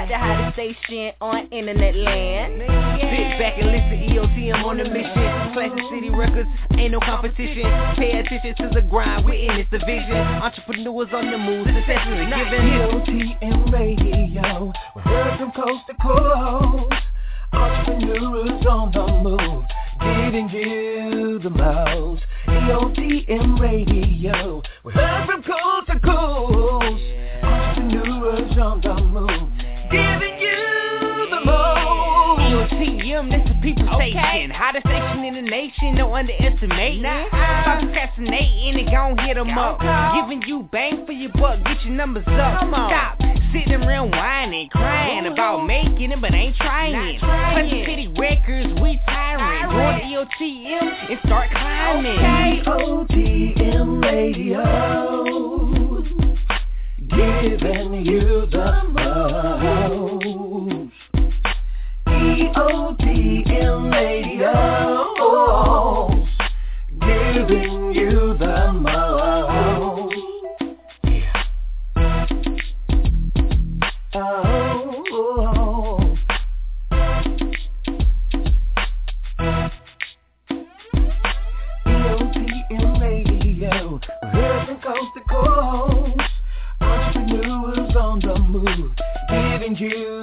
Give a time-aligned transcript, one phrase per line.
[0.00, 2.58] got the hottest station on internet land.
[2.58, 3.00] Yeah.
[3.00, 5.52] Sit back and listen, EOT, I'm on a mission.
[5.52, 7.64] Classic City Records, ain't no competition.
[7.96, 10.16] Pay attention to the grind, we're in it's this vision.
[10.16, 12.30] Entrepreneurs on the move, success giving.
[12.32, 16.94] EOTM Radio, we're heard from coast to coast.
[17.52, 19.64] Entrepreneurs on the move,
[20.00, 22.22] giving you the most.
[22.46, 25.79] EOTM Radio, We heard from coast
[33.74, 34.10] people okay.
[34.10, 34.50] station.
[34.50, 37.00] Hottest station in the nation, no underestimate.
[37.00, 37.28] Nah,
[37.64, 39.80] Fucking fascinating and gon' hit them up.
[40.14, 42.60] Giving you bang for your buck, get your numbers up.
[42.60, 42.90] Come on.
[42.90, 45.32] Stop sitting around whining, crying Ooh.
[45.32, 47.18] about making it, but ain't trying.
[47.20, 49.62] Funny City Records, we tiring.
[49.70, 52.18] Go to EOTM and start climbing.
[52.18, 52.62] Okay.
[52.66, 54.62] OTM Radio,
[57.08, 60.39] giving you the most.
[62.30, 63.90] G-O-D-M
[67.00, 70.14] Giving you the most.
[74.14, 74.60] Oh.
[84.30, 86.20] G-O-D-M coast to coast.
[86.80, 88.92] Entrepreneurs on the move.
[89.28, 90.19] Giving you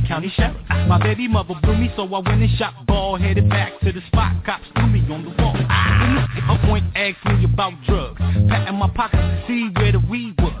[0.00, 0.56] County Sheriff.
[0.88, 4.00] My baby mother blew me, so I went and shot ball, headed back to the
[4.08, 4.44] spot.
[4.44, 5.56] Cops threw me on the wall.
[5.68, 6.28] Ah.
[6.46, 8.18] Her point asked me about drugs.
[8.48, 10.52] Patting my pockets to see where the weed was.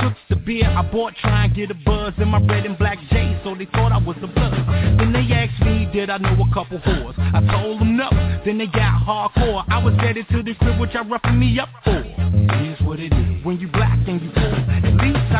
[0.00, 2.98] Took the beer I bought, try and get a buzz in my red and black
[3.10, 4.52] J, so they thought I was a buzz.
[4.98, 7.14] Then they asked me, did I know a couple whores?
[7.18, 8.08] I told them no.
[8.44, 9.64] Then they got hardcore.
[9.68, 12.02] I was headed to the crib, which I roughing me up for.
[12.02, 13.44] Here's what it is.
[13.44, 14.01] When you black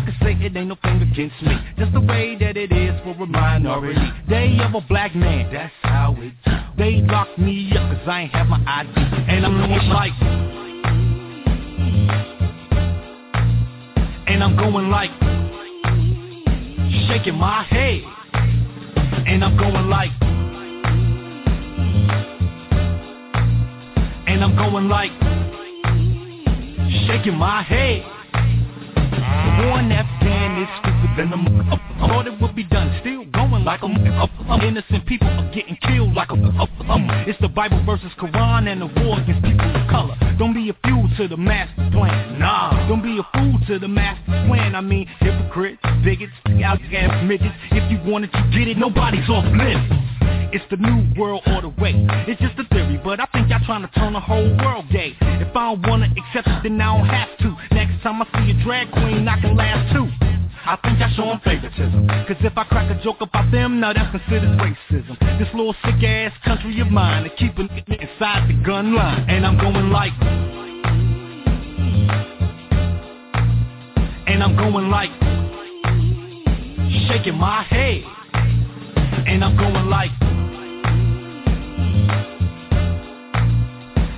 [0.02, 1.54] I can say it ain't no thing against me.
[1.78, 4.00] Just the way that it is for a minority.
[4.28, 6.32] They of a black man, that's how it.
[6.76, 8.90] They locked me up cause I ain't have my ID.
[9.28, 10.12] And I'm going like.
[14.26, 15.10] And I'm going like.
[17.06, 18.02] Shaking my head.
[19.28, 20.10] And I'm going like.
[24.26, 25.12] And I'm going like.
[27.06, 28.22] Shaking my head.
[29.62, 33.94] In Afghan is stupid than I thought it would be done, still going like um,
[34.61, 38.87] Innocent people are getting killed like a um, It's the Bible versus Quran and the
[38.87, 40.17] war against people of color.
[40.37, 42.88] Don't be a fool to the master plan, nah.
[42.88, 44.75] Don't be a fool to the master plan.
[44.75, 46.32] I mean, hypocrites, bigots,
[46.64, 47.55] outcast midgets.
[47.70, 50.22] If you wanted to get it, nobody's off limits.
[50.52, 51.94] It's the new world order way.
[52.28, 55.16] It's just a theory, but I think y'all trying to turn the whole world gay.
[55.40, 57.56] If I don't wanna accept it, then I don't have to.
[57.75, 60.10] Next time I see a drag queen, I can laugh too.
[60.64, 62.06] I think I show them favoritism.
[62.28, 65.19] Cause if I crack a joke about them, now that's considered racism.
[65.38, 69.25] This little sick ass country of mine, to keep it inside the gun line.
[69.31, 70.12] And I'm going like.
[74.28, 75.10] And I'm going like.
[77.08, 78.04] Shaking my head.
[79.25, 80.11] And I'm going like.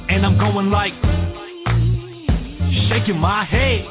[0.09, 0.95] And I'm going like.
[2.89, 3.87] Shaking my head.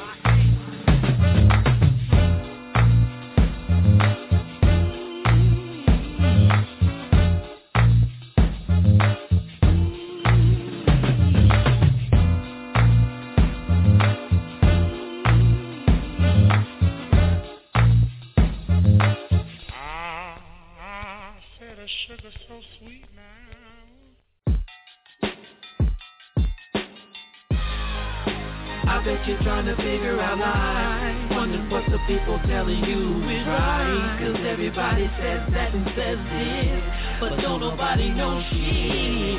[29.54, 31.30] Trying to figure out life.
[31.30, 34.18] Wondering what the people telling you is right.
[34.18, 36.82] Cause everybody says that and says this.
[37.22, 39.38] But don't nobody know shit.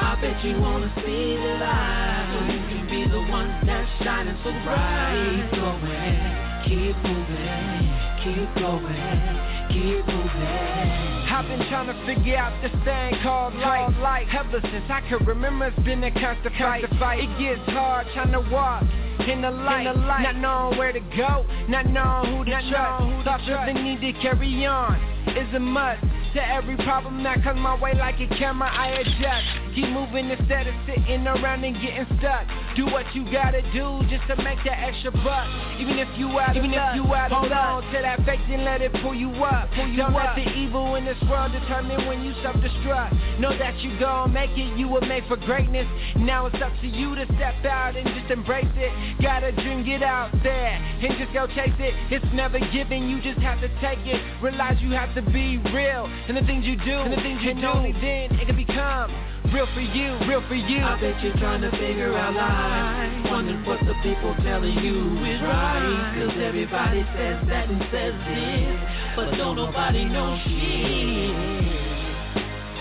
[0.00, 2.32] I bet you wanna see the light.
[2.32, 5.52] So you can be the one that's shining so bright.
[5.52, 6.16] Going,
[6.64, 7.84] keep moving,
[8.34, 11.06] keep going, keep moving.
[11.36, 13.94] I've been trying to figure out this thing called life.
[14.00, 14.26] life.
[14.32, 16.84] Ever since I can remember, it's been a constant fight.
[16.98, 17.20] fight.
[17.20, 18.82] It gets hard trying to walk
[19.28, 20.22] in the light, in the light.
[20.22, 23.04] not knowing where to go, not knowing who to not trust.
[23.04, 24.96] Who to Thoughts of the need to carry on
[25.36, 26.02] is a must
[26.36, 29.74] to every problem that comes my way like a camera I adjust.
[29.74, 32.44] Keep moving instead of sitting around and getting stuck.
[32.76, 35.48] Do what you gotta do just to make that extra buck.
[35.80, 38.82] Even if you out Even if you out Hold on to that faith and let
[38.82, 39.72] it pull you up.
[39.72, 40.36] Pull you Don't up.
[40.36, 43.40] let the evil in this world determine when you self-destruct.
[43.40, 45.88] Know that you gon' make it, you were made for greatness.
[46.16, 48.92] Now it's up to you to step out and just embrace it.
[49.22, 51.94] Gotta dream, get out there and just go chase it.
[52.12, 54.20] It's never given, you just have to take it.
[54.42, 57.50] Realize you have to be real and the things you do, and the things you
[57.50, 57.66] and do.
[57.66, 59.14] only then it can become
[59.54, 60.82] real for you, real for you.
[60.82, 65.40] I bet you're trying to figure out life, wondering what the people telling you is
[65.42, 66.18] right.
[66.18, 68.74] Cause everybody says that and says this,
[69.14, 71.86] but don't nobody know shit.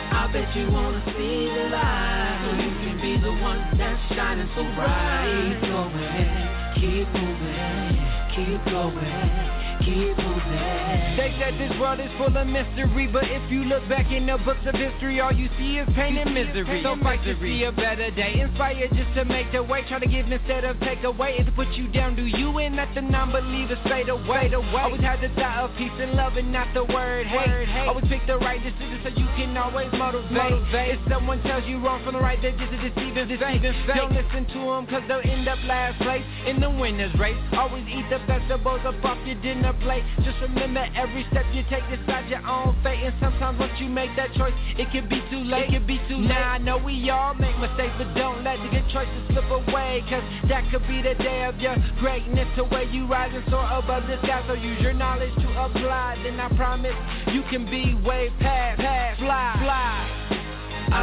[0.10, 4.50] I bet you wanna see the light, so you can be the one that's shining
[4.58, 5.54] so bright.
[5.54, 6.34] Keep Going,
[6.82, 7.94] keep moving,
[8.34, 11.16] keep going keep moving.
[11.16, 14.38] They said this world is full of mystery, but if you look back in the
[14.44, 16.82] books of history, all you see is pain and misery.
[16.84, 19.86] So fight to see a better day, inspire just to make the way.
[19.88, 21.38] Try to give instead of take away.
[21.38, 24.52] If put you down, do you and let the non-believers fade away.
[24.54, 27.88] Always had the thought of peace and love and not the word hate.
[27.88, 30.32] Always pick the right decision so you can always motivate.
[30.32, 31.00] motivate.
[31.00, 33.26] If someone tells you wrong from the right, they're just a deceiver.
[33.26, 37.38] Don't listen to them cause they'll end up last place in the winner's race.
[37.54, 40.04] Always eat the vegetables up off your dinner plate.
[40.24, 43.04] Just remember every step you take decide your own fate.
[43.04, 45.70] And sometimes once you make that choice, it can be too late.
[45.70, 46.30] It can be too late.
[46.30, 50.04] Now I know we all make mistakes, but don't let the good choices slip away.
[50.10, 52.48] Cause that could be the day of your greatness.
[52.56, 54.44] To where you rise and soar above the sky.
[54.48, 56.22] So use your knowledge to apply.
[56.24, 56.96] Then I promise
[57.34, 60.05] you can be way past, past, fly, fly.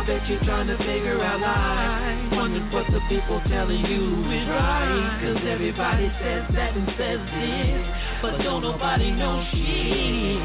[0.03, 4.49] I bet you're trying to figure out life Wondering what the people telling you is
[4.51, 5.21] right.
[5.23, 7.87] Cause everybody says that and says this
[8.19, 10.43] But don't nobody know shit.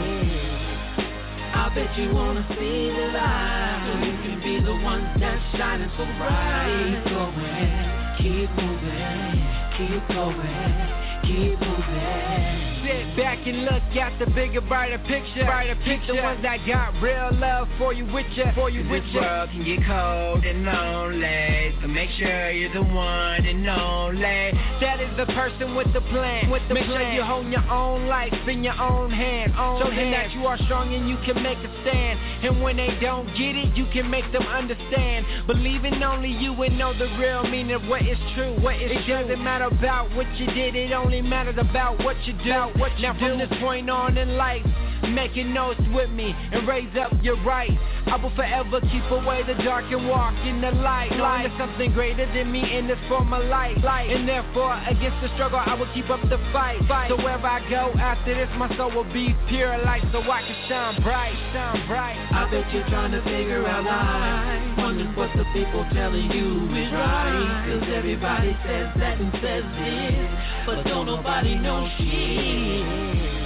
[1.57, 5.89] I bet you wanna see the light So you can be the one that's shining
[5.97, 7.01] so bright.
[7.01, 7.73] Keep going,
[8.21, 9.41] keep moving,
[9.73, 15.43] keep going keep moving sit back and look at the bigger, brighter picture.
[15.43, 16.15] Brighter picture.
[16.15, 18.45] The ones that got real love for you with you.
[18.55, 19.19] For you with you.
[19.19, 21.75] world can get cold and lonely.
[21.81, 24.55] So make sure you're the one and only.
[24.79, 26.49] That is the person with the plan.
[26.49, 27.01] With the make plan.
[27.01, 29.53] sure you hold your own life in your own hand.
[29.57, 32.19] Own Show them that you are strong and you can make a stand.
[32.45, 35.25] And when they don't get it, you can make them understand.
[35.47, 38.55] Believe in only you and know the real meaning of what is true.
[38.61, 39.23] What is it true.
[39.23, 40.75] doesn't matter about what you did.
[40.75, 43.19] It only matters about what you do what you now do.
[43.19, 44.65] from this point on in life
[45.03, 47.77] Making notes with me and raise up your right
[48.07, 51.11] I will forever keep away the dark and walk in the light.
[51.11, 53.77] Knowing there's something greater than me in this form of life.
[53.83, 56.79] And therefore against the struggle I will keep up the fight.
[57.09, 60.03] So wherever I go after this my soul will be pure light.
[60.11, 62.15] So I can shine bright, shine bright.
[62.31, 66.91] I bet you're trying to figure out life Wondering what the people telling you is
[66.93, 67.67] right.
[67.67, 73.36] Cause everybody says that and says this But don't nobody know shit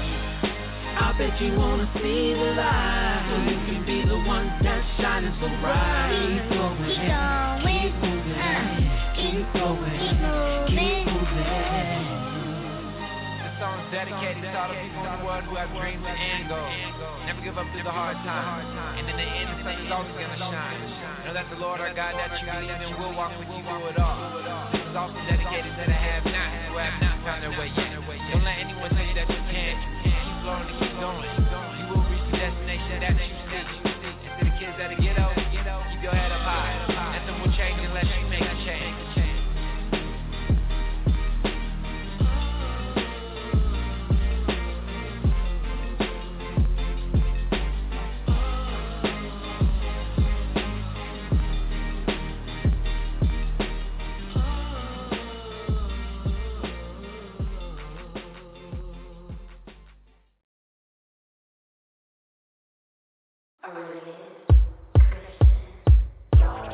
[1.02, 3.26] I bet you wanna see the light.
[3.26, 6.14] So you can be the one that's shining so bright.
[6.14, 6.78] Keep going,
[7.66, 8.86] keep moving,
[9.18, 9.98] keep going,
[10.70, 12.06] keep moving.
[13.42, 16.70] This song's dedicated to all the people in the world who have dreams and goals.
[17.26, 18.70] Never give up through the hard times.
[19.02, 20.86] And in the end the sun is always gonna shine.
[21.26, 23.90] Know that the Lord our God that you believe in will walk with you through
[23.90, 24.38] it all.
[24.70, 27.98] This is also dedicated to the have-nots who have not found their way yet.
[28.32, 29.11] Don't let anyone tell you
[30.60, 31.41] to keep going.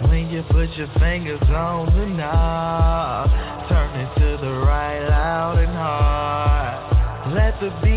[0.09, 3.29] When you put your fingers on the knob
[3.67, 7.33] Turn it to the right loud and hard.
[7.33, 7.96] Let the beat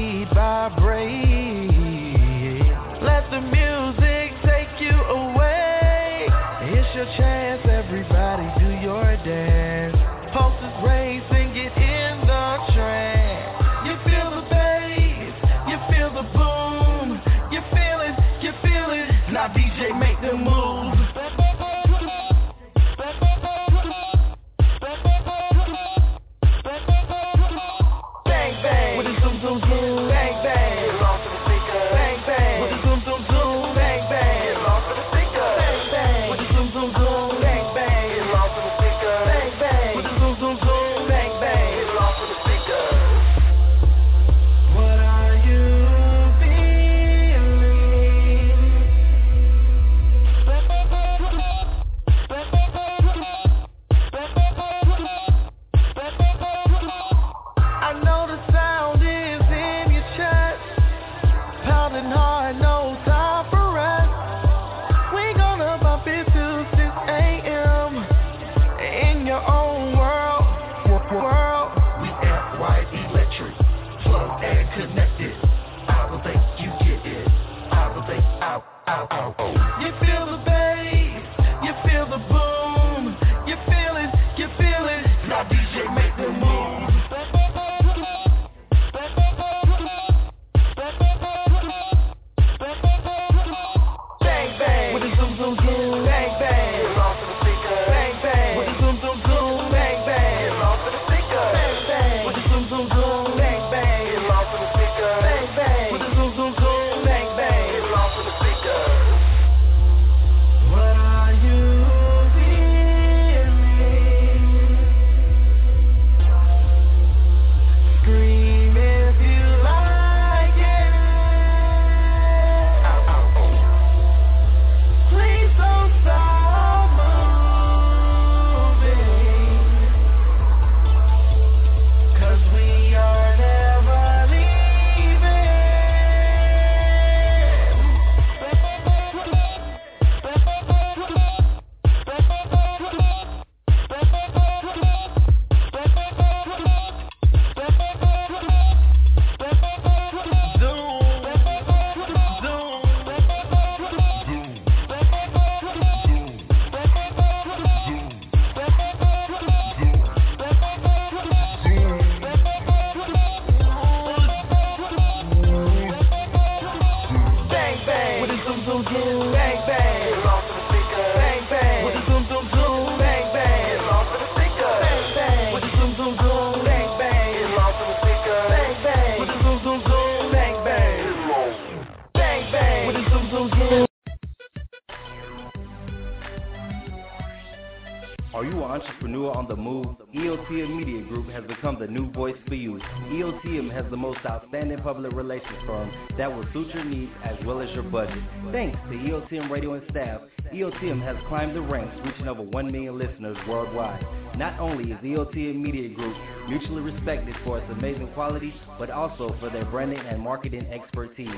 [195.23, 198.23] relations firm that will suit your needs as well as your budget.
[198.53, 200.23] Thanks to EOTM Radio and staff,
[200.53, 204.05] EOTM has climbed the ranks, reaching over 1 million listeners worldwide.
[204.37, 206.17] Not only is EOTM Media Group
[206.49, 211.29] mutually respected for its amazing quality, but also for their branding and marketing expertise.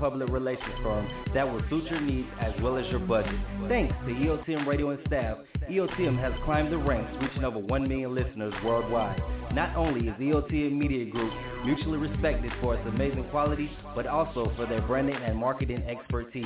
[0.00, 3.34] Public relations firm that will suit your needs as well as your budget.
[3.68, 5.38] Thanks to EOTM Radio and staff,
[5.70, 9.22] EOTM has climbed the ranks, reaching over 1 million listeners worldwide.
[9.52, 11.32] Not only is EOTM Media Group
[11.64, 16.44] mutually respected for its amazing quality, but also for their branding and marketing expertise.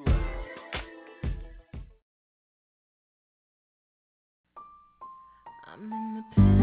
[5.66, 6.57] I'm in the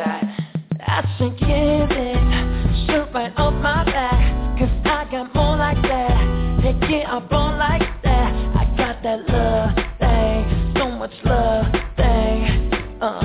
[0.00, 0.36] die.
[0.80, 6.60] I should give it straight right off my back, cause I got more like that.
[6.62, 8.32] They get up on like that.
[8.56, 12.72] I got that love thing, so much love thing.
[13.00, 13.20] Uh,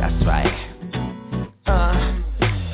[0.00, 0.56] that's right.
[1.66, 2.22] Uh,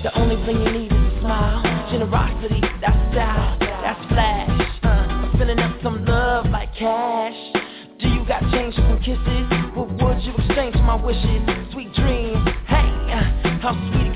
[0.05, 4.78] the only thing you need is a smile, generosity, that's style, that's flash.
[4.84, 7.34] Uh, I'm filling up some love like cash.
[8.00, 9.46] Do you got change for some kisses?
[9.74, 11.62] What would you exchange for my wishes?
[13.73, 14.12] sweet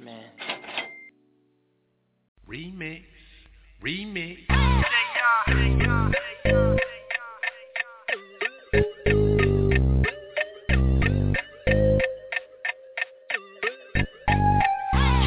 [0.00, 0.24] man.
[2.48, 3.02] Remix,
[3.82, 4.38] remix.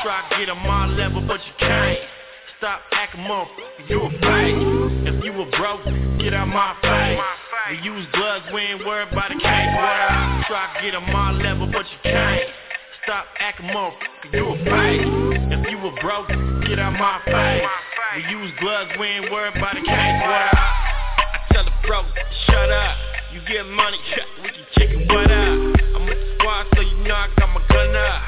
[0.02, 2.00] Try to get on my level, but you can't.
[2.58, 5.14] Stop acting motherfucker, you a fake.
[5.14, 5.86] If you a broke,
[6.20, 7.20] get out my face.
[7.70, 10.48] We use gloves, we ain't worried about the cake.
[10.48, 12.50] Try to get on my level, but you can't.
[13.08, 15.08] Stop acting motherfucker, you a fake.
[15.48, 16.28] If you a broke,
[16.68, 17.64] get out my face.
[18.20, 20.20] We use gloves, we ain't worried about the cake.
[20.28, 22.04] Well, I tell the broke,
[22.52, 22.96] shut up.
[23.32, 24.28] You get money, can
[24.76, 25.56] kick it, what up?
[25.96, 28.20] I'm with the squad, so you know I got my gun up.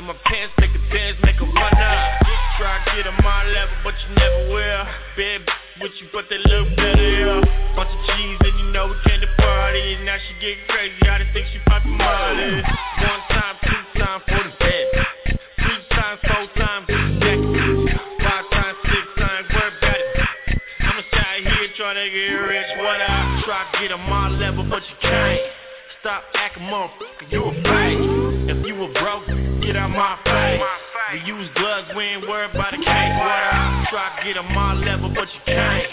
[0.00, 2.08] In my pants, make the dance, make a run up.
[2.56, 4.84] Try to get on my level, but you never will.
[5.12, 5.44] Bad
[5.84, 7.76] with you, but they look better, yeah.
[7.76, 10.00] Bunch of G's, and you know we came to party.
[10.00, 12.64] And now she get crazy, I just think she poppin' Molly.
[12.64, 16.86] One time, two Three times, four times.
[16.88, 19.46] Five times, six times,
[19.82, 20.04] it.
[20.80, 23.44] I'm inside here trying to get rich, what up?
[23.44, 25.40] Try to get on level, but you can't.
[26.00, 28.56] Stop acting motherfucker, you a fake.
[28.56, 29.26] If you a broke,
[29.62, 30.62] get out my face.
[31.12, 32.86] We use gloves, we ain't worried about the cake.
[32.86, 35.88] Well, try to get on level, but you can't.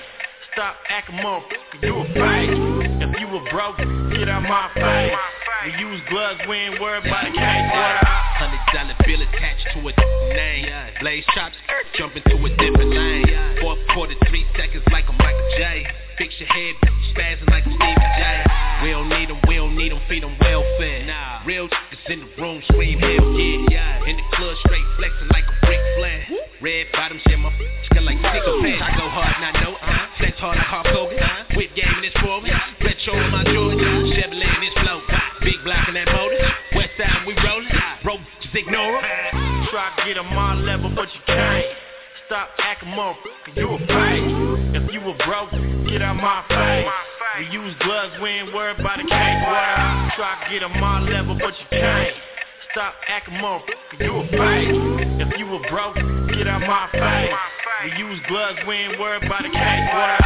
[0.54, 2.50] Stop acting motherfucker, you a fake.
[3.04, 3.78] If you a broke,
[4.16, 5.39] get out my face.
[5.66, 7.68] We use gloves, we ain't worried about the cake.
[8.40, 9.92] Hundred dollar bill attached to a
[10.32, 10.72] name.
[11.02, 11.56] Blaze chops,
[11.98, 13.60] jump into a different lane.
[13.60, 15.84] Fourth quarter, three seconds like a Michael J.
[16.18, 16.76] Fix your head,
[17.12, 18.24] spazzing like a Stevie J.
[18.84, 21.06] We don't need them, we don't need them, feed them welfare.
[21.06, 23.36] Nah, real niggas in the room, scream hell
[23.68, 24.04] yeah.
[24.08, 26.24] In the club, straight flexing like a Ric Flair.
[26.62, 27.52] Red bottoms, yeah, my
[27.92, 28.80] skill like sycophant.
[28.80, 31.20] I go hard, not know, uh, flex hard like Hulk Hogan.
[31.56, 34.12] Whip game in this forward, retro in my Jordan.
[34.16, 34.49] Chevrolet
[38.50, 39.68] just ignore 'em.
[39.70, 41.66] Try to get on my level, but you can't.
[42.26, 44.84] Stop acting motherfucker, you a fake.
[44.84, 45.52] If you a broke,
[45.88, 46.88] get out my face.
[47.38, 49.38] We use gloves, we ain't worried about the cake.
[49.48, 52.16] Well, try to get on my level, but you can't.
[52.72, 55.28] Stop acting motherfucker, you a fake.
[55.28, 55.96] If you a broke,
[56.34, 57.34] get out my face.
[57.84, 59.94] We use gloves, we ain't worried about the cake.
[59.94, 60.18] Well,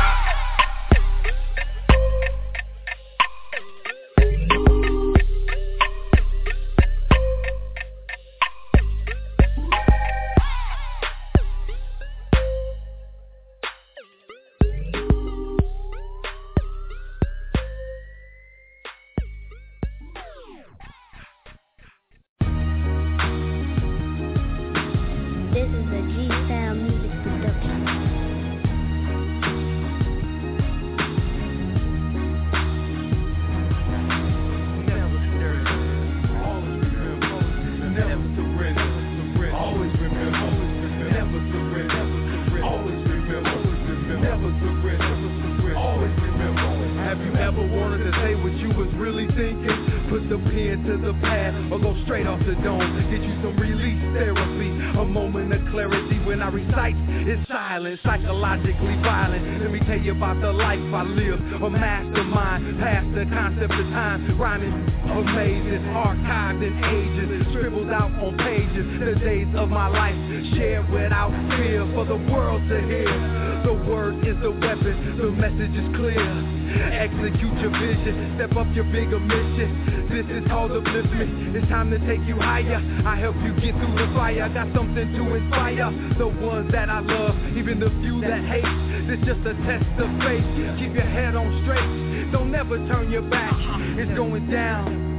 [78.36, 80.10] step up your bigger mission.
[80.10, 81.56] This is called upliftment.
[81.56, 82.82] It's time to take you higher.
[83.06, 84.50] I help you get through the fire.
[84.54, 88.68] Got something to inspire the ones that I love, even the few that hate.
[89.08, 90.46] This just a test of faith.
[90.80, 92.32] Keep your head on straight.
[92.32, 93.54] Don't never turn your back.
[93.98, 95.14] It's going down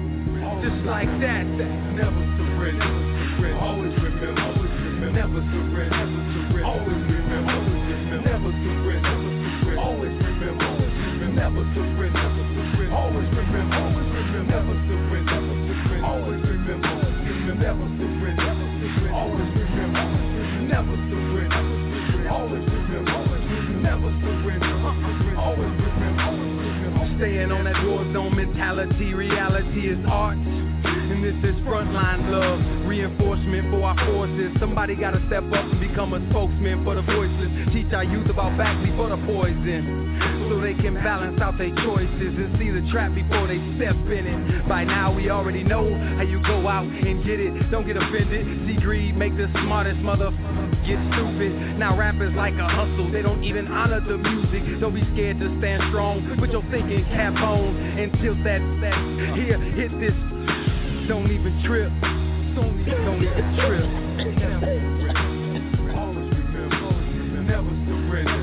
[0.63, 1.45] just like that.
[1.45, 3.59] Never surrender.
[3.61, 4.43] Always remember.
[4.43, 5.13] Always remember.
[5.13, 6.65] Never surrender.
[6.65, 7.53] Always remember.
[7.53, 8.25] Always remember.
[8.25, 9.79] Never surrender.
[9.79, 10.85] Always remember.
[11.35, 12.44] Never surrender.
[12.95, 13.75] Always remember.
[13.75, 14.55] Always remember.
[14.55, 16.05] Never surrender.
[16.05, 16.95] Always remember.
[17.59, 19.11] Never surrender.
[19.13, 20.05] Always remember.
[20.71, 21.63] Never surrender.
[22.31, 23.19] Always remember.
[23.83, 24.75] Never surrender.
[25.37, 27.19] Always remember.
[27.19, 29.15] Staying on that war zone mentality.
[29.15, 30.39] Reality is art.
[31.05, 34.57] And this is frontline love, reinforcement for our forces.
[34.59, 37.53] Somebody gotta step up and become a spokesman for the voiceless.
[37.73, 40.49] Teach our youth about back before the poison.
[40.49, 44.25] So they can balance out their choices and see the trap before they step in
[44.25, 44.69] it.
[44.69, 45.85] By now we already know
[46.17, 47.53] how you go out and get it.
[47.71, 48.67] Don't get offended.
[48.67, 51.53] See greed make the smartest motherfucker get stupid.
[51.77, 54.81] Now rappers like a hustle, they don't even honor the music.
[54.81, 56.25] Don't be scared to stand strong.
[56.39, 59.01] Put your thinking cap on and tilt that back.
[59.37, 60.17] Here, hit this.
[61.07, 61.93] Don't even trip.
[62.57, 62.97] Don't even,
[63.61, 63.85] trip.
[65.93, 66.97] Always remember,
[67.45, 68.41] never surrender.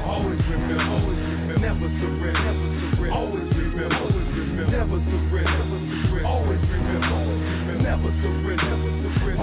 [0.00, 1.12] Always remember,
[1.60, 2.56] never surrender.
[3.12, 4.08] Always remember,
[4.64, 6.24] never surrender.
[6.24, 7.36] Always remember,
[7.84, 8.80] never surrender.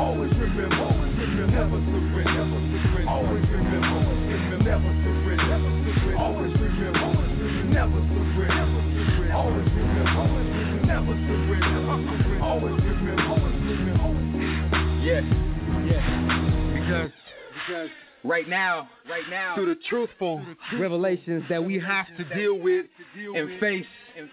[0.01, 0.97] Always remember,
[1.45, 1.77] never surrender.
[1.77, 2.41] Always remember, never surrender.
[3.05, 4.01] Always remember,
[4.57, 6.17] never surrender.
[6.17, 7.21] Always remember,
[7.69, 8.01] never
[8.33, 8.87] surrender.
[12.41, 13.37] Always remember.
[15.03, 15.23] Yes,
[15.85, 16.03] yes.
[16.73, 17.11] Because,
[17.53, 17.89] because
[18.23, 20.41] right now, right now, through the truthful
[20.79, 23.85] revelations that we have to deal with and face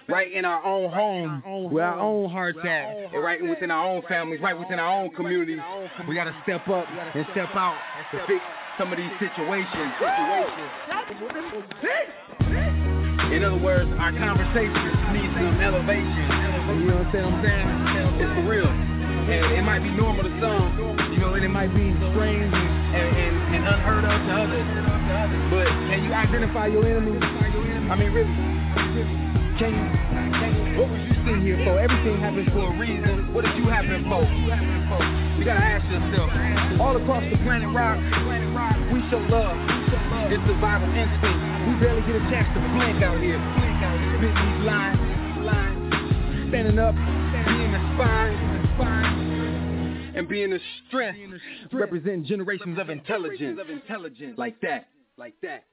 [0.09, 4.03] right in our own home, where our own hearts at, and right within our own
[4.09, 5.61] families, right within our own communities,
[6.09, 7.77] we got to step up and step out
[8.13, 8.41] to fix
[8.79, 9.93] some of these situations.
[13.35, 16.27] In other words, our conversations need some elevation.
[16.83, 17.69] You know what I'm saying?
[18.19, 18.67] It's for real.
[18.67, 20.77] And it might be normal to some,
[21.15, 24.67] you know, and it might be strange and, and, and unheard of to others.
[25.49, 27.17] But can you identify your enemy?
[27.89, 28.35] I mean, really,
[29.57, 29.87] can you?
[30.77, 31.79] What was you sitting here for?
[31.79, 33.33] Everything happens for a reason.
[33.33, 34.27] What did you happen for?
[35.39, 36.29] You gotta ask yourself.
[36.83, 37.97] All across the planet rock,
[38.93, 39.57] we show love.
[40.29, 41.54] It's survival instinct.
[41.67, 43.41] We barely get a chance to blink out here.
[44.19, 45.01] Spitting these lines,
[46.49, 48.37] standing up, being the spine,
[50.15, 51.19] and being the strength,
[51.73, 53.59] representing generations of intelligence,
[54.37, 55.65] like that, like that.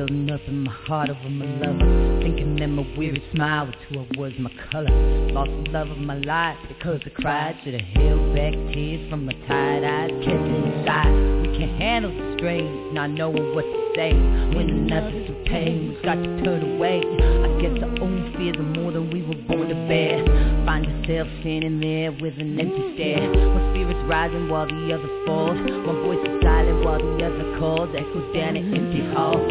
[0.00, 2.20] Building up in my heart over my lover.
[2.22, 4.88] Thinking that my weary smile was who I was, my color.
[5.28, 7.54] Lost the love of my life because I cried.
[7.62, 11.12] Should have held back tears from my tired eyes, kept inside.
[11.44, 14.14] We can't handle the strain, not knowing what to say.
[14.56, 17.04] When nothing's to pain, we got to turn away.
[17.04, 20.24] I guess our own fears are more than we were born to bear.
[20.64, 23.28] Find yourself standing there with an empty stare.
[23.28, 25.60] One spirit's rising while the other falls.
[25.60, 27.92] One voice is silent while the other calls.
[27.92, 29.49] Echoes down an empty hall.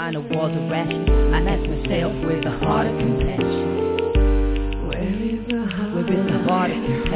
[0.00, 1.04] Behind the walls of ration.
[1.34, 4.88] I ask myself, where's the heart of compassion?
[4.88, 6.06] Where is the heart?
[6.06, 7.09] The heart of compassion?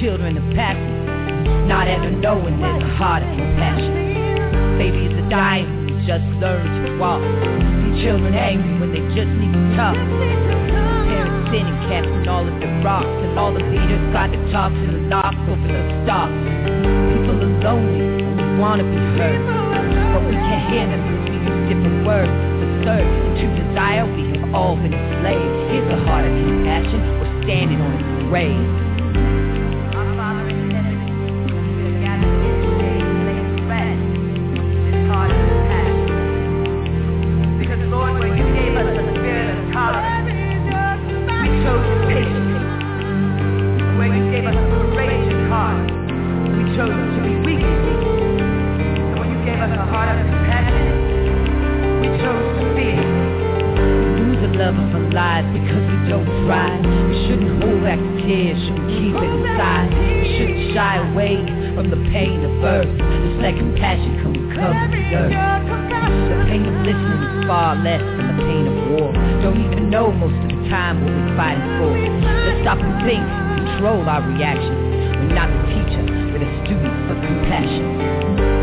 [0.00, 1.68] Children are passing.
[1.68, 4.76] Not ever knowing there's a heart of compassion.
[4.76, 7.24] Babies are dying who just learned to walk.
[7.24, 9.96] See children angry when they just need to talk.
[9.96, 13.08] Parents sitting casting all of the rocks.
[13.08, 16.28] And all the leaders got to talk to the knock over the stop.
[16.28, 19.40] People are lonely and we wanna be heard.
[20.12, 22.36] But we can't hear them because we use different words
[22.84, 23.00] to.
[23.00, 25.72] And to desire we have all been enslaved.
[25.72, 27.00] Here's the heart of compassion.
[27.16, 28.86] We're standing on its grave.
[61.76, 62.88] From the pain of birth.
[62.88, 65.28] The second passion come and cover the earth.
[65.28, 69.12] The pain of listening is far less than the pain of war.
[69.44, 71.92] Don't even know most of the time what we're fighting for.
[71.92, 73.20] Let's stop and think,
[73.60, 74.72] control our reactions.
[75.20, 76.02] We're not the teacher,
[76.32, 78.55] we're the student of compassion.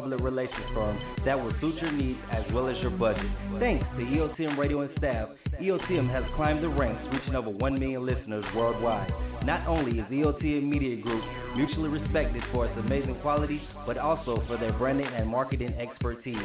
[0.00, 3.26] Public relations firm that will suit your needs as well as your budget.
[3.58, 5.28] Thanks to EOTM Radio and staff,
[5.60, 9.12] EOTM has climbed the ranks, reaching over 1 million listeners worldwide.
[9.44, 11.22] Not only is EOTM Media Group
[11.54, 16.36] mutually respected for its amazing quality, but also for their branding and marketing expertise.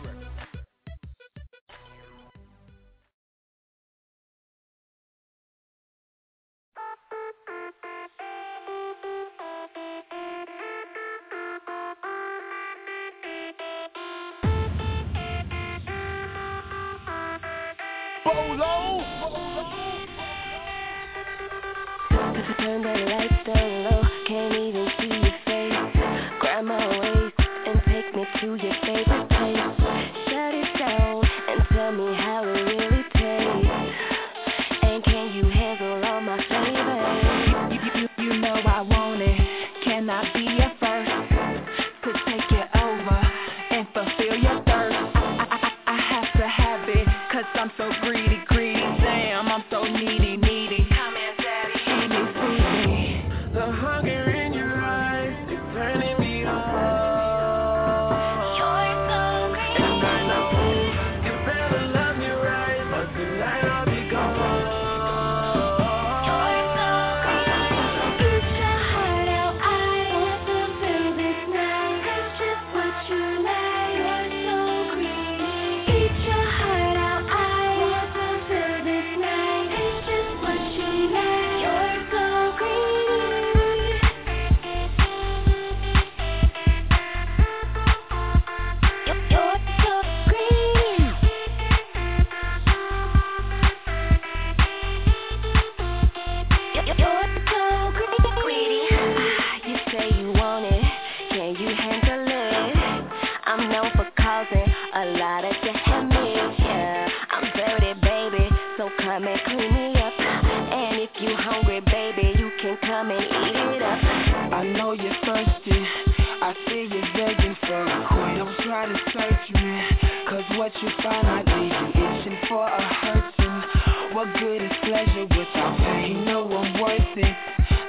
[120.30, 124.16] Cause what you find might leave you itching for a hurting.
[124.16, 126.26] What good is pleasure without pain?
[126.26, 127.36] No one worth it.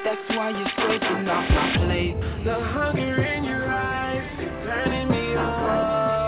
[0.05, 2.17] That's why you're scraping off my plate.
[2.45, 6.24] The hunger in your eyes is turning me on.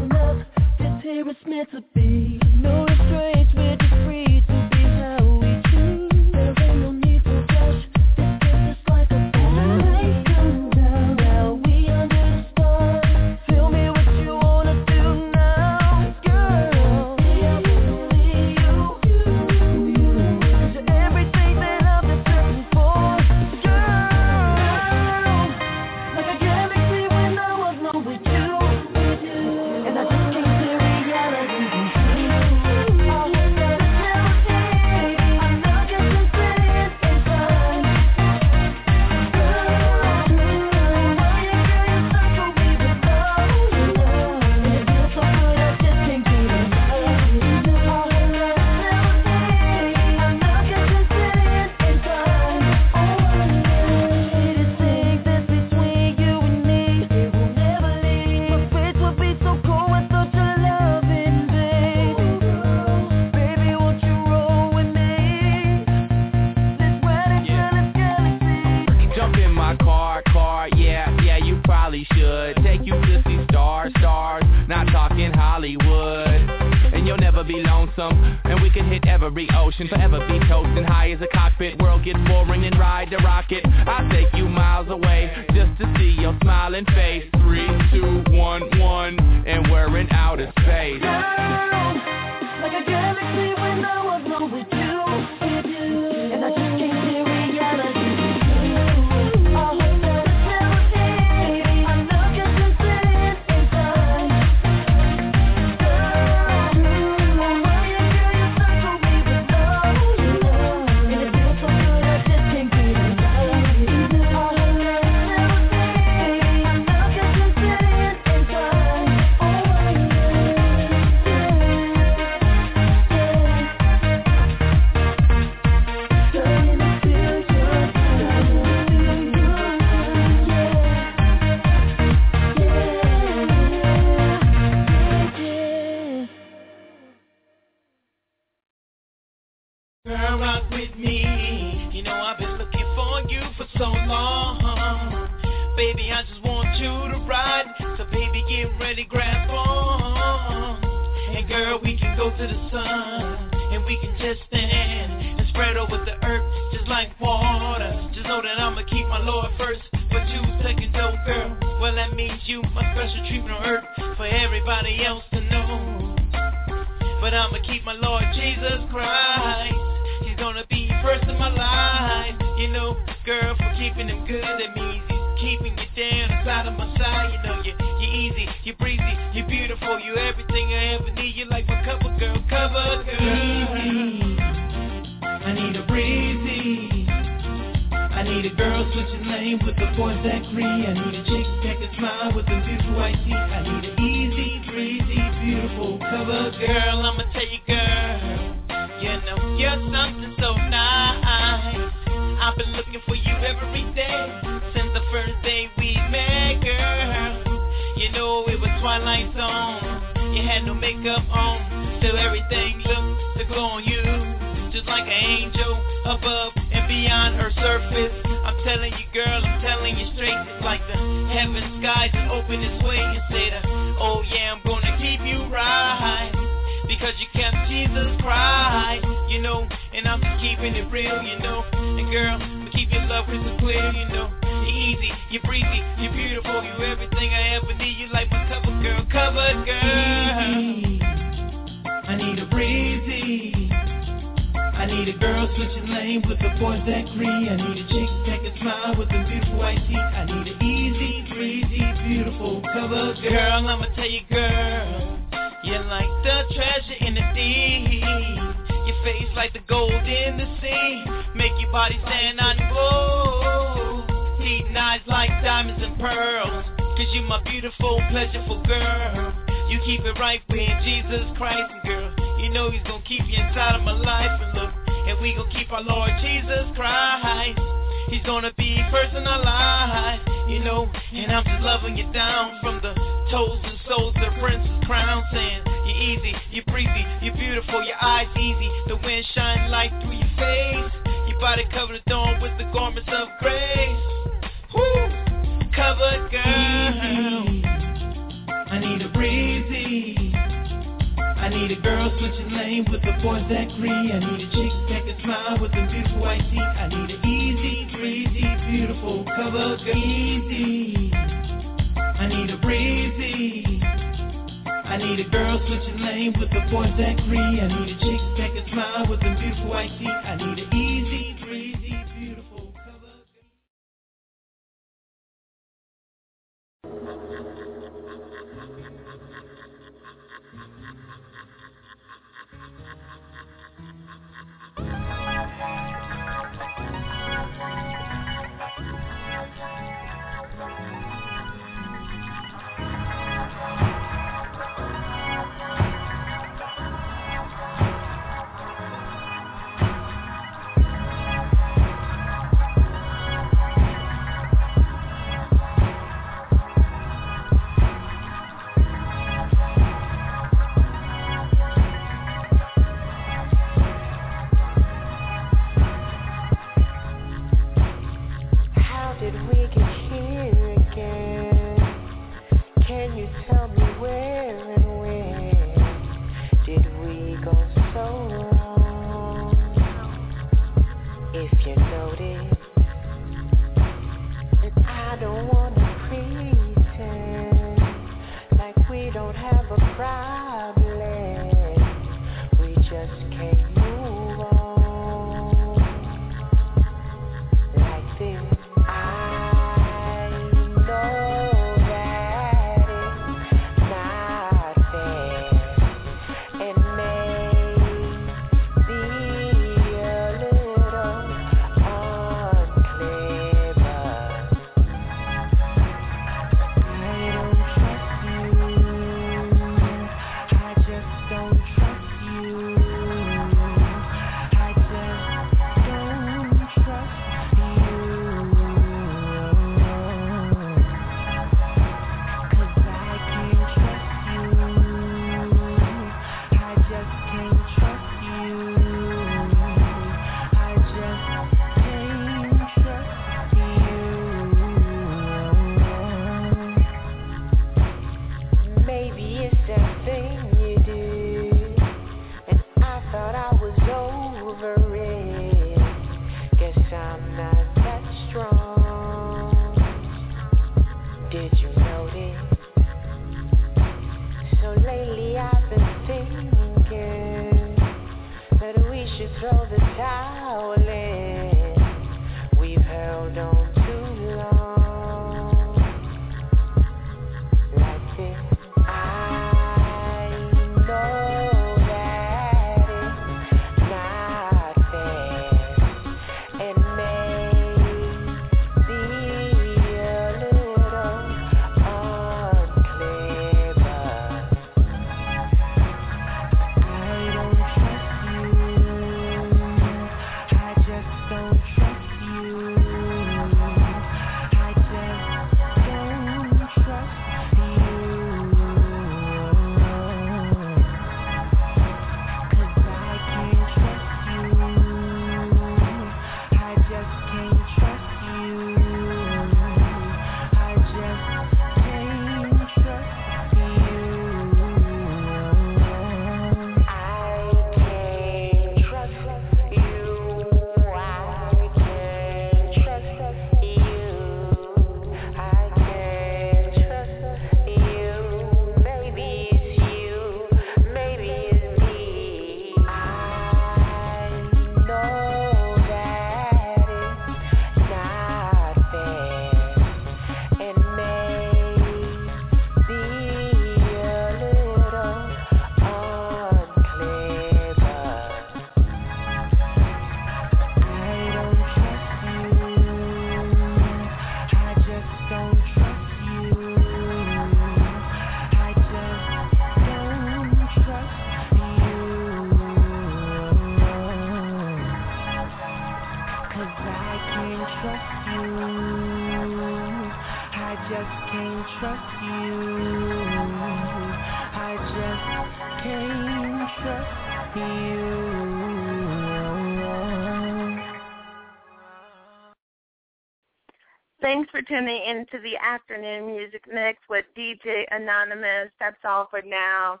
[594.72, 598.70] Tuning in to the afternoon music mix with DJ Anonymous.
[598.80, 600.00] That's all for now.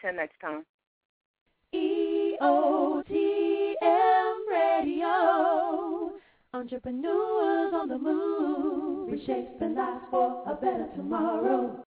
[0.00, 0.64] Till next time.
[1.74, 3.10] EOTM
[4.50, 6.12] Radio.
[6.54, 11.84] Entrepreneurs on the move, reshaping lives for a better tomorrow.